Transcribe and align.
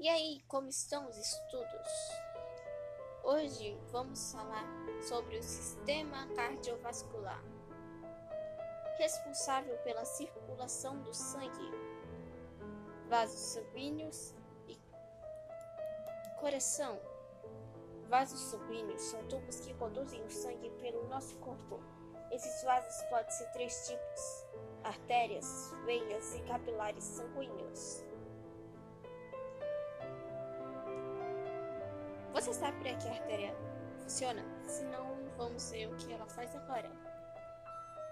E 0.00 0.08
aí, 0.08 0.40
como 0.46 0.68
estão 0.68 1.08
os 1.08 1.18
estudos? 1.18 1.88
Hoje 3.24 3.76
vamos 3.90 4.30
falar 4.30 4.64
sobre 5.02 5.36
o 5.36 5.42
sistema 5.42 6.24
cardiovascular, 6.36 7.42
responsável 8.96 9.76
pela 9.78 10.04
circulação 10.04 11.02
do 11.02 11.12
sangue, 11.12 11.72
vasos 13.08 13.40
sanguíneos 13.40 14.36
e 14.68 14.78
coração. 16.38 16.96
Vasos 18.08 18.38
sanguíneos 18.38 19.02
são 19.02 19.26
tubos 19.26 19.58
que 19.58 19.74
conduzem 19.74 20.24
o 20.24 20.30
sangue 20.30 20.70
pelo 20.80 21.08
nosso 21.08 21.36
corpo. 21.38 21.82
Esses 22.30 22.62
vasos 22.62 23.02
podem 23.10 23.32
ser 23.32 23.50
três 23.50 23.88
tipos: 23.88 24.46
artérias, 24.84 25.72
veias 25.84 26.36
e 26.36 26.42
capilares 26.42 27.02
sanguíneos. 27.02 28.06
Você 32.38 32.54
sabe 32.54 32.78
para 32.78 32.94
que 32.94 33.08
a 33.08 33.10
artéria 33.10 33.52
funciona? 33.98 34.44
Se 34.62 34.84
não, 34.84 35.16
vamos 35.36 35.72
ver 35.72 35.88
o 35.88 35.96
que 35.96 36.12
ela 36.12 36.24
faz 36.28 36.54
agora. 36.54 36.88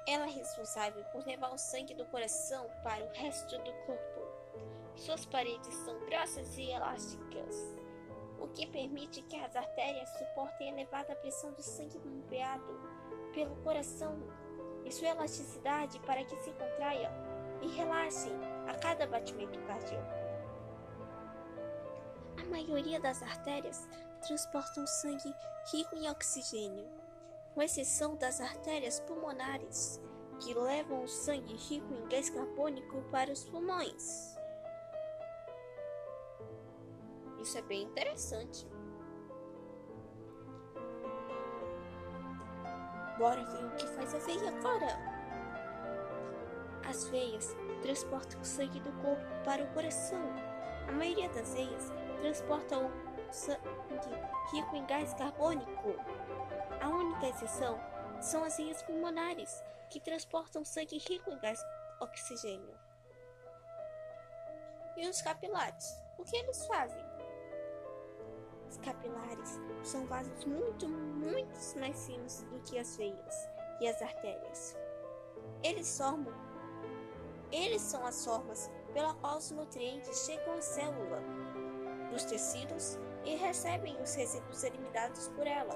Ela 0.04 0.26
é 0.26 0.30
responsável 0.30 1.04
por 1.12 1.24
levar 1.24 1.54
o 1.54 1.58
sangue 1.58 1.94
do 1.94 2.04
coração 2.06 2.68
para 2.82 3.04
o 3.04 3.12
resto 3.12 3.56
do 3.56 3.72
corpo. 3.86 4.20
Suas 4.96 5.24
paredes 5.26 5.72
são 5.76 5.96
grossas 6.06 6.58
e 6.58 6.72
elásticas, 6.72 7.76
o 8.40 8.48
que 8.48 8.66
permite 8.66 9.22
que 9.22 9.36
as 9.36 9.54
artérias 9.54 10.08
suportem 10.18 10.70
a 10.70 10.72
elevada 10.72 11.14
pressão 11.14 11.52
do 11.52 11.62
sangue 11.62 11.96
bombeado 12.00 12.80
pelo 13.32 13.54
coração 13.62 14.18
e 14.84 14.90
sua 14.90 15.10
elasticidade 15.10 16.00
para 16.00 16.24
que 16.24 16.36
se 16.38 16.50
contraiam 16.50 17.12
e 17.62 17.68
relaxem 17.68 18.32
a 18.66 18.74
cada 18.74 19.06
batimento 19.06 19.60
cardíaco. 19.60 20.26
A 22.42 22.44
maioria 22.50 23.00
das 23.00 23.22
artérias 23.22 23.88
transportam 24.26 24.84
sangue 24.86 25.32
rico 25.72 25.94
em 25.94 26.10
oxigênio, 26.10 26.84
com 27.54 27.62
exceção 27.62 28.16
das 28.16 28.40
artérias 28.40 28.98
pulmonares, 29.00 30.00
que 30.40 30.52
levam 30.52 31.04
o 31.04 31.08
sangue 31.08 31.54
rico 31.54 31.94
em 31.94 32.08
gás 32.08 32.28
carbônico 32.28 33.02
para 33.10 33.32
os 33.32 33.44
pulmões. 33.44 34.36
Isso 37.40 37.56
é 37.56 37.62
bem 37.62 37.84
interessante. 37.84 38.66
Bora 43.16 43.44
ver 43.44 43.64
o 43.64 43.76
que 43.76 43.86
faz 43.86 44.14
a 44.14 44.18
veia 44.18 44.48
agora. 44.48 45.16
As 46.86 47.08
veias 47.08 47.56
transportam 47.80 48.40
o 48.40 48.44
sangue 48.44 48.80
do 48.80 48.92
corpo 49.00 49.44
para 49.44 49.62
o 49.62 49.72
coração. 49.72 50.20
A 50.88 50.92
maioria 50.92 51.28
das 51.30 51.54
veias 51.54 51.92
transporta 52.20 52.78
o 52.78 53.15
sangue 53.32 53.62
rico 54.52 54.76
em 54.76 54.86
gás 54.86 55.12
carbônico. 55.14 55.94
A 56.80 56.88
única 56.88 57.28
exceção 57.28 57.78
são 58.20 58.44
as 58.44 58.56
veias 58.56 58.82
pulmonares, 58.82 59.62
que 59.90 60.00
transportam 60.00 60.64
sangue 60.64 60.98
rico 60.98 61.30
em 61.30 61.38
gás 61.38 61.60
oxigênio. 62.00 62.74
E 64.96 65.08
os 65.08 65.20
capilares? 65.20 66.02
O 66.18 66.24
que 66.24 66.36
eles 66.36 66.66
fazem? 66.66 67.04
Os 68.68 68.78
capilares 68.78 69.60
são 69.84 70.06
vasos 70.06 70.44
muito, 70.44 70.88
muito 70.88 71.78
mais 71.78 72.06
finos 72.06 72.42
do 72.44 72.60
que 72.60 72.78
as 72.78 72.96
veias 72.96 73.48
e 73.80 73.88
as 73.88 74.00
artérias. 74.00 74.76
Eles 75.62 75.96
formam, 75.96 76.32
eles 77.52 77.82
são 77.82 78.04
as 78.06 78.24
formas 78.24 78.70
pela 78.92 79.14
qual 79.14 79.36
os 79.36 79.50
nutrientes 79.50 80.24
chegam 80.24 80.54
à 80.54 80.62
célula 80.62 81.22
dos 82.10 82.24
tecidos 82.24 82.98
e 83.24 83.34
recebem 83.36 84.00
os 84.00 84.14
resíduos 84.14 84.62
eliminados 84.62 85.28
por 85.28 85.46
ela, 85.46 85.74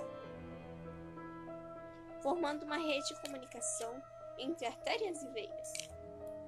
formando 2.22 2.64
uma 2.64 2.76
rede 2.76 3.08
de 3.08 3.20
comunicação 3.22 4.02
entre 4.38 4.66
artérias 4.66 5.22
e 5.22 5.28
veias. 5.28 5.72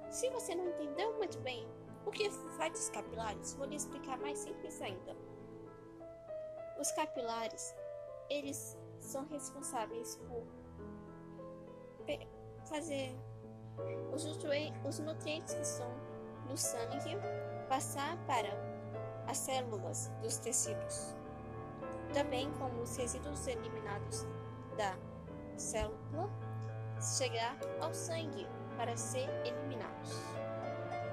Se 0.09 0.29
você 0.29 0.55
não 0.55 0.67
entendeu 0.67 1.13
muito 1.17 1.39
bem 1.39 1.67
o 2.05 2.11
que 2.11 2.29
faz 2.57 2.79
os 2.79 2.89
capilares, 2.89 3.53
vou 3.55 3.65
lhe 3.65 3.75
explicar 3.75 4.17
mais 4.17 4.39
simples 4.39 4.81
ainda. 4.81 5.15
Os 6.79 6.91
capilares, 6.91 7.75
eles 8.29 8.77
são 8.99 9.25
responsáveis 9.27 10.15
por 10.27 10.45
fazer 12.65 13.15
os, 14.13 14.99
nutrientes 14.99 15.53
que 15.53 15.61
estão 15.61 15.89
no 16.47 16.57
sangue 16.57 17.17
passar 17.67 18.17
para 18.25 18.72
as 19.33 19.39
células 19.39 20.11
dos 20.21 20.37
tecidos, 20.37 21.15
também 22.13 22.51
como 22.59 22.83
os 22.83 22.95
resíduos 22.95 23.47
eliminados 23.47 24.27
da 24.77 24.95
célula 25.57 26.29
chegar 27.01 27.57
ao 27.81 27.91
sangue 27.95 28.47
para 28.77 28.95
ser 28.95 29.27
eliminados 29.43 30.11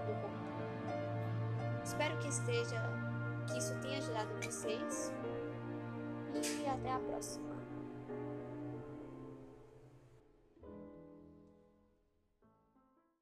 do 0.06 0.12
corpo. 0.20 1.82
Espero 1.82 2.18
que 2.18 2.28
esteja 2.28 2.82
que 3.48 3.56
isso 3.56 3.74
tenha 3.80 3.98
ajudado 3.98 4.28
vocês 4.44 5.10
e 6.34 6.66
até 6.68 6.92
a 6.92 6.98
próxima. 6.98 7.49